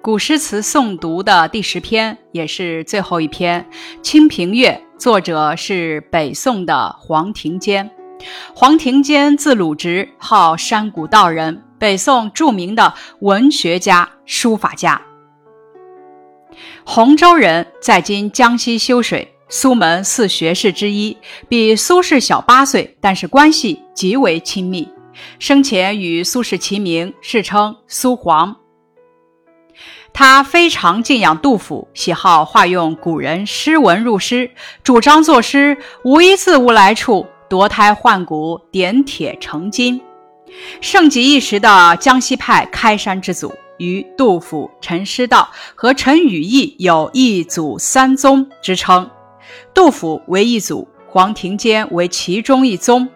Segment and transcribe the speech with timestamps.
[0.00, 3.60] 古诗词诵读的第十篇，也是最后一篇
[4.00, 7.90] 《清平乐》，作者是北宋的黄庭坚。
[8.54, 15.00] 黄庭坚字鲁直，号山谷道人，北宋著名的文学家、书法家。
[16.84, 21.16] 洪州人，在今江西修水，苏门四学士之一，
[21.48, 24.88] 比苏轼小八岁，但是关系极为亲密。
[25.40, 28.56] 生前与苏轼齐名，世称苏黄。
[30.12, 34.50] 他非常敬仰杜甫，喜好化用古人诗文入诗，
[34.82, 40.00] 主张作诗无一字无来处，夺胎换骨，点铁成金。
[40.80, 49.08] 盛极一时的江西派开山之祖，与杜甫、陈师道和陈与义有一祖三宗之称。
[49.72, 53.08] 杜甫为一祖，黄庭坚为其中一宗。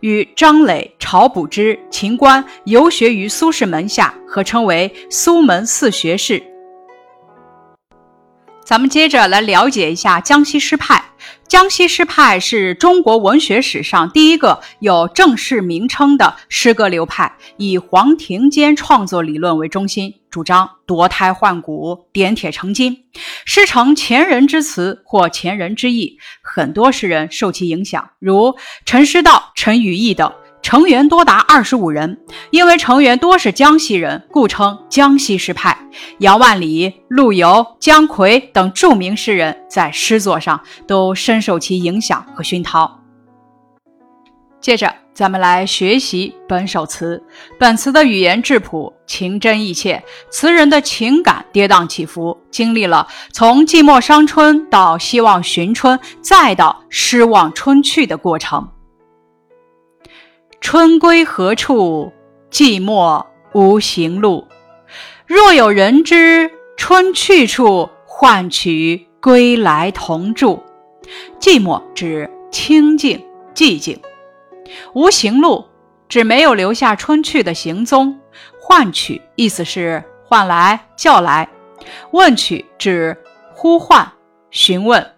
[0.00, 6.42] 与张磊、晁补之、秦观游学于苏轼门下，合称为苏门四学士。
[8.64, 11.09] 咱们接着来了解一下江西诗派。
[11.48, 23.04] 江西诗派是中国文学史上第一个有正式名称的诗歌流派，以黄庭坚创作理论为中心，主张夺胎换骨、点铁成金，
[23.44, 30.32] 诗成前人之词或前人之意，很多诗人受其影响，如陈师道、陈与义等。
[30.62, 35.74] 成员多达二十五人，因为成员多是江西人，故称江西诗派。
[36.20, 43.00] 杨万里、陆游、姜夔等著名诗人，在诗作上都深受其影响和熏陶。
[44.60, 47.22] 接着，咱们来学习本首词。
[47.58, 58.68] 本词的语言质朴，情真意切，词人的情感跌宕起伏，经历了从寂寞伤春到希望寻春，再到失望春去的过程。
[60.60, 62.12] 春归何处？
[62.50, 64.46] 寂寞无行路。
[65.30, 70.60] 若有人知春去处，唤取归来同住。
[71.38, 74.00] 寂寞指清静寂静，
[74.92, 75.66] 无行路
[76.08, 78.18] 指没有留下春去的行踪。
[78.60, 81.48] 唤取意思是唤来叫来，
[82.10, 83.16] 问取指
[83.52, 84.10] 呼唤
[84.50, 85.14] 询问。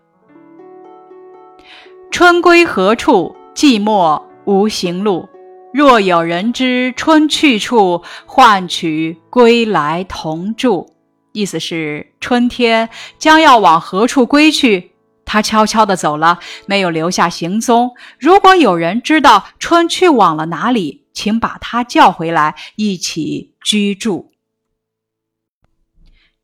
[2.10, 3.34] 春归何处？
[3.54, 5.26] 寂寞无行路。
[5.72, 10.94] 若有人知春去处，唤取归来同住。
[11.32, 14.92] 意思是春天将要往何处归去？
[15.24, 17.92] 他悄悄地走了，没有留下行踪。
[18.18, 24.32] 如果有人知道春去往了哪里，请把他叫回来，一起居住。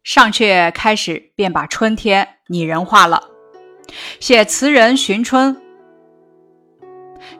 [0.02, 3.24] 上阙开始便把春天拟人化了，
[4.20, 5.60] 写词人寻春。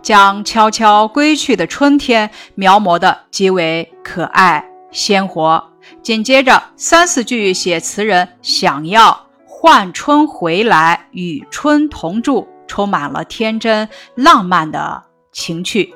[0.03, 5.62] 将悄悄归去的春天描摹得极为可爱鲜活。
[6.03, 15.94] 紧接着三四句写词人想要唤春回来，与春同住，充满了天真浪漫的情趣，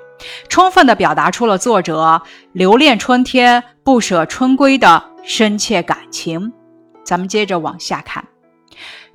[0.48, 6.52] 充分地表达出了作者留恋春天、不舍春归的深切感情。
[7.04, 8.24] 咱们接着往下看：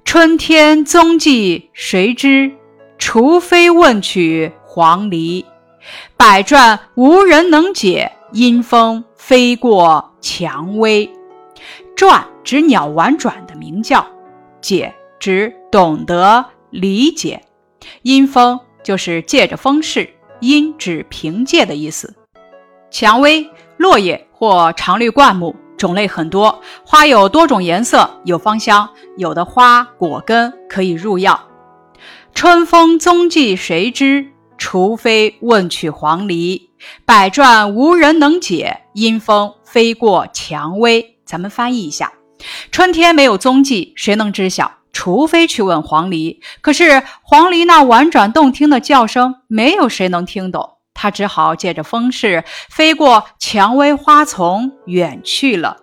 [0.06, 2.52] 春天踪迹谁知？
[3.00, 4.52] 除非问取。
[4.78, 5.44] 黄鹂，
[6.16, 11.12] 百转无人能解，因风飞过蔷薇。
[11.96, 14.06] 转指鸟婉转的鸣叫，
[14.62, 17.42] 解指懂得理解。
[18.04, 20.08] 因风就是借着风势，
[20.42, 22.14] 因指凭借的意思。
[22.92, 31.48] 蔷薇，落叶或常绿灌木，种类很多，花有多种颜色，有芳香，有的花果根可以入药。
[32.36, 34.34] 春风踪迹谁知？
[34.58, 36.70] 除非问取黄鹂，
[37.06, 38.82] 百转无人能解。
[38.94, 41.18] 因风飞过蔷薇。
[41.26, 42.14] 咱们翻译一下：
[42.72, 44.72] 春天没有踪迹，谁能知晓？
[44.92, 46.40] 除非去问黄鹂。
[46.62, 50.78] 可是黄鹂那婉转动听的叫声，没有谁能听懂。
[50.96, 55.78] 他只好借着风势飞过蔷薇花丛，远去了。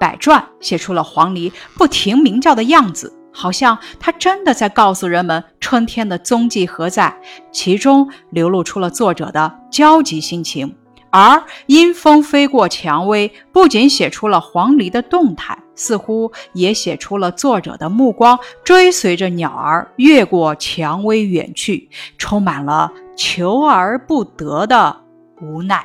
[0.00, 3.19] 百转写出了黄鹂不停鸣叫的样子。
[3.32, 7.14] 好像他真的在告诉人们春天的踪迹何在，
[7.52, 10.74] 其中流露出了作者的焦急心情。
[11.12, 24.96] 而阴风飞过蔷薇，不仅写出了黄鹂的动态，似乎也写出了作者的目光追随着鸟儿越过蔷薇远去，充满了求而不得的
[25.40, 25.84] 无奈。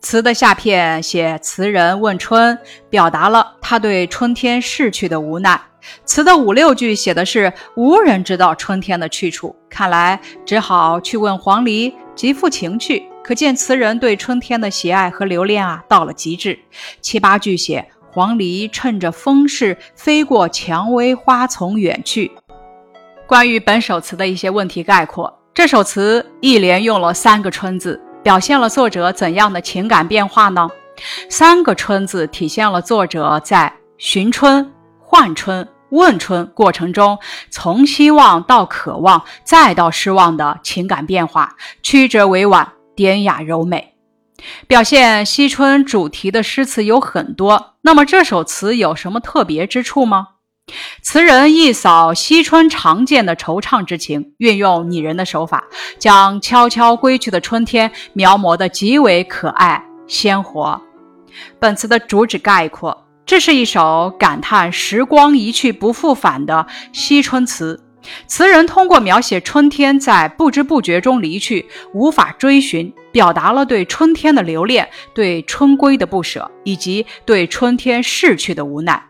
[0.00, 2.56] 词的下片写词人问春，
[2.88, 5.60] 表达了他对春天逝去的无奈。
[6.04, 16.58] 词的五六句写的是无人知道春天的去处，看来只好去问黄鹂，极富情趣，可见词人对春天的喜爱和留恋啊，到了极致。
[17.00, 22.30] 七八句写黄鹂趁着风势飞过蔷薇花丛远去。
[23.26, 30.68] 关于本首词的一些问题概括：这首词一连用了三个“春”字，表现了作者怎样的情感变化呢？
[31.30, 34.68] 三个“春”字体现了作者在寻春、
[34.98, 37.16] 唤春、问春过程中，
[37.50, 42.72] 从希望到渴望，再到失望的情感变化，曲折委婉。
[42.96, 43.94] 典雅柔美，
[44.66, 47.74] 表现惜春主题的诗词有很多。
[47.82, 50.30] 那么这首词有什么特别之处吗？
[51.02, 55.64] 词人一扫惜春常见的惆怅之情，运用拟人的手法，
[55.98, 60.80] 将悄悄归去的春天描摹得极为可爱鲜活。
[61.60, 67.80] 本词的主旨概括：这是一首感叹时光一去不复返的惜春词。
[68.26, 79.02] 词人通过描写春天在不知不觉中离去，无法追寻，表达了对春天的留恋、对春归的不舍，以及对春天逝去的无奈。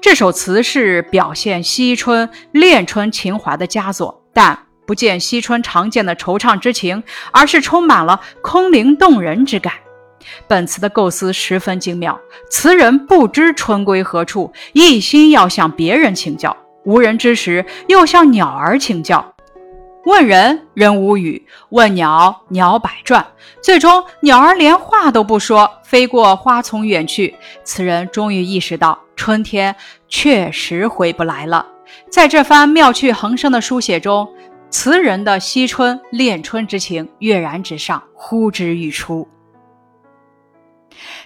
[0.00, 9.72] 这首词是表现惜春、恋春情怀的佳作，但不见惜春常见的惆怅之情，而是充满了空灵动人之感。
[10.46, 12.18] 本词的构思十分精妙，
[12.50, 16.56] 词人不知春归何处，一心要向别人请教。
[16.84, 19.34] 无人之时，又向鸟儿请教。
[20.04, 23.24] 问人，人无语；问鸟，鸟百转。
[23.62, 27.34] 最终，鸟儿连话都不说，飞过花丛远去。
[27.64, 29.76] 此人终于意识到，春天
[30.08, 31.66] 确实回不来了。
[32.10, 34.26] 在这番妙趣横生的书写中，
[34.70, 39.28] 词人的惜春恋春之情跃然纸上，呼之欲出。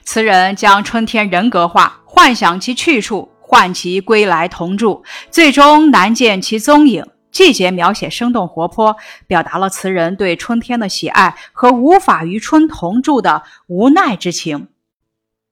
[0.02, 3.30] 词人将春天人格化，幻想其去处。
[3.40, 7.06] 唤其归来同住，最终难见其踪影。
[7.37, 8.97] 季节描写生动活泼，
[9.27, 14.69] 表达了词人对春天的喜爱和无法与春同住的无奈之情。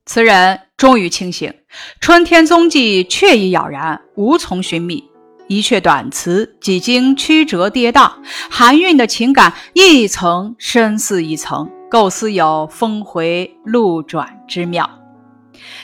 [0.07, 1.53] 词人终于清醒，
[2.01, 5.05] 春天踪迹却已杳然，无从寻觅。
[5.47, 8.13] 一阙短词，几经曲折跌宕，
[8.49, 14.89] 含蕴的情感一层深似一层，构思有峰回路转之妙。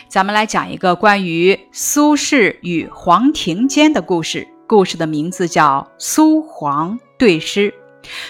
[0.09, 4.49] 咱们来讲一个关于苏轼与黄庭坚的故事。
[4.71, 7.75] 故事的名字叫《苏黄对诗》。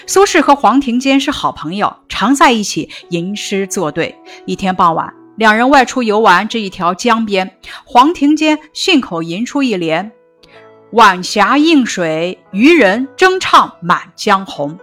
[0.07, 4.17] 苏轼和黄庭坚是好朋友，常在一起吟诗作对。
[4.47, 7.55] 一天傍晚，两人外出游玩至一条江边，
[7.85, 10.11] 黄庭坚信口吟出一联
[10.93, 14.79] ：“晚霞映水，渔人争唱满江红。”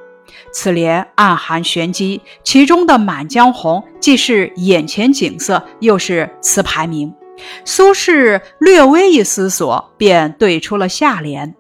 [0.55, 7.13] 此联暗含玄机，其中的《满江红》既是眼前景色，又是词牌名。
[7.65, 11.55] 苏轼略微一思索，便对出了下联：“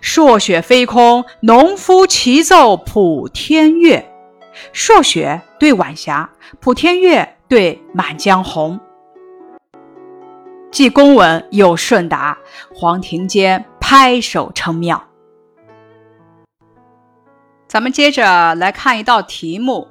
[0.00, 4.08] 朔雪飞空，农夫齐奏普天乐。”
[4.72, 6.30] 朔雪对晚霞，
[6.60, 8.78] 普天乐对满江红，
[10.70, 12.38] 既公文又顺达，
[12.74, 15.08] 黄庭坚拍手称妙。
[17.66, 19.88] 咱们接着来看一道题目，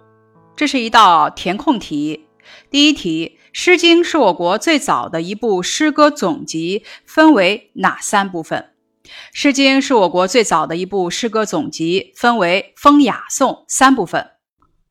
[0.56, 2.28] 这是一道填空题。
[2.70, 8.69] 第一题，《诗经》是我国最早的一部诗歌总集，分为哪三部分？
[9.33, 14.25] 《诗经》是我国最早的一部诗歌总集，分为风、雅、颂三部分。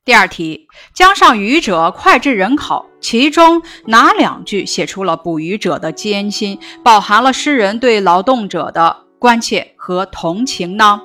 [0.05, 11.01] 第二题，江上渔者脍炙人口，其中哪两句写出了捕鱼者的艰辛，饱含了诗人对劳动者的关切和同情呢？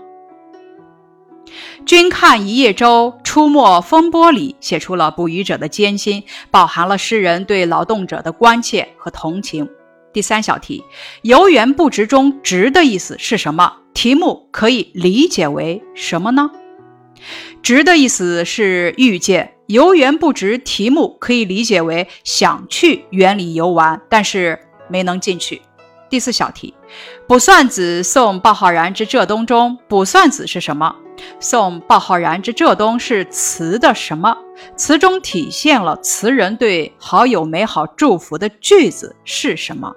[1.84, 9.68] 君看一叶舟，出没风波里，写出了捕鱼者的艰辛，饱含了诗人对劳动者的关切和同情。
[10.12, 10.82] 第三小题，
[11.22, 13.72] 游园不值中“值”的意思是什么？
[13.92, 16.50] 题目可以理解为什么呢
[17.62, 20.56] ？“值”的意思是遇见，游园不值。
[20.58, 25.60] 题目可以理解为想去园里游玩，但是没能进去。
[26.08, 26.74] 第四小题，
[27.26, 30.94] 《卜算子·送鲍浩然之浙东》中，卜算子是什么？
[31.40, 34.36] 送鲍浩然之浙东是词的什么？
[34.76, 39.94] 词中体现了词人对好友美好祝福的句子是什么？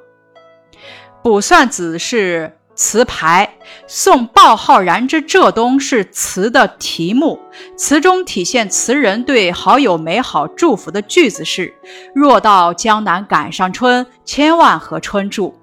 [1.21, 3.57] 卜算子是词牌，
[3.87, 7.37] 送鲍浩然之浙东是词的题目。
[7.75, 11.73] 词中体现词人对好友美好祝福的句子是：
[12.15, 15.58] 若到江南赶上春，千万和春住。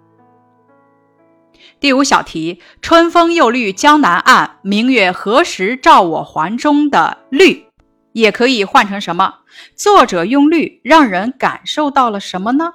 [1.79, 7.67] 第五小题：春风又绿江南岸，明月何时照我还中的“绿”
[8.13, 9.41] 也可以换成什么？
[9.75, 12.73] 作者用“绿”让人感受到了什么呢？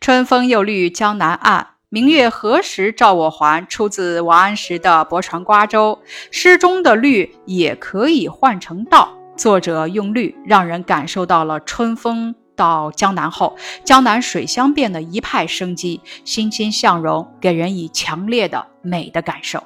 [0.00, 3.66] 春风又绿江南岸，明月何时照我还？
[3.66, 6.00] 出自王安石的《泊船瓜洲》。
[6.30, 19.62] 诗中的“绿”也可以换成“道”，作者用绿让人感受到了春风到江南后，江南水乡变得一派生机，欣欣向荣，给人以强烈的美的感受。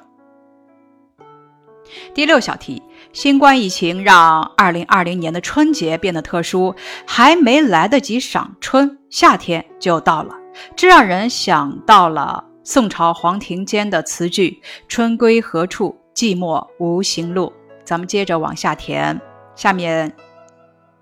[2.13, 2.81] 第六小题：
[3.11, 6.73] 新冠疫情让2020年的春节变得特殊，
[7.05, 10.35] 还没来得及赏春，夏天就到了，
[10.75, 17.51] 这让人想到了宋朝黄庭坚的词句：“春归何处，寂寞无行路。”
[17.83, 19.19] 咱们接着往下填，
[19.55, 20.13] 下面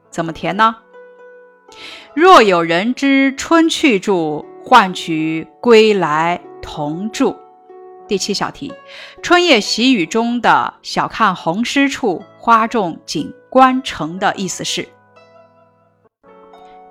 [0.09, 0.75] 怎么填呢？
[2.13, 7.35] 若有人知春去处，唤取归来同住。
[8.07, 8.73] 第七小题，
[9.21, 14.89] 春夜喜雨中的“晓看红湿处，花重锦官城”的意思是：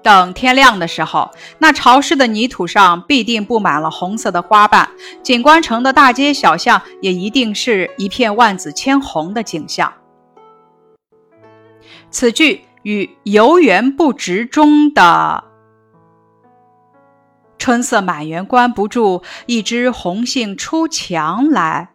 [0.00, 4.88] 等天亮的时候，那潮湿的泥土上必定布满了红色的花瓣，
[5.20, 9.92] 锦官城的大街小巷也一定是一片万紫千红的景象。
[12.11, 15.44] 此句与“游园不值”中的。
[17.58, 21.90] 春色满园关不住，一枝红杏出墙来，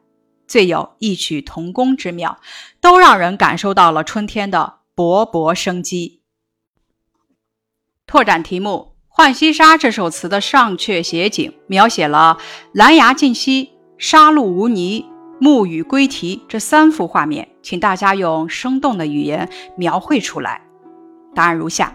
[0.46, 2.38] 最有异曲同工之妙，
[2.82, 6.22] 都让人感受到了春天的勃勃生机。
[8.06, 12.38] 拓展题目：《浣溪沙》这首词的上阙写景，描写了
[12.74, 15.06] 蓝崖尽溪、沙路无泥、
[15.40, 20.62] 暮雨归啼这三幅画面，请大家用生动的语言描绘出来。
[21.34, 21.94] 答案如下。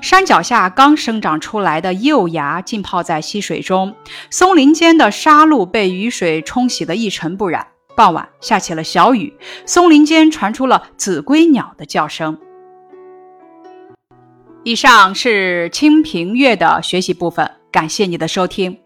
[0.00, 3.94] 山脚下刚生长出来的幼芽浸泡在溪水中，
[4.28, 7.66] 松林间的沙路被雨水冲洗得一尘不染。
[7.96, 9.32] 傍晚下起了小雨，
[9.66, 12.38] 松林间传出了子规鸟的叫声。
[14.64, 18.78] 以上是清平乐的学习部分，感谢你的收听。